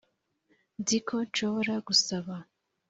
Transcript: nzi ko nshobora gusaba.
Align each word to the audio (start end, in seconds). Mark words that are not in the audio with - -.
nzi 0.79 0.97
ko 1.07 1.15
nshobora 1.27 1.73
gusaba. 1.87 2.33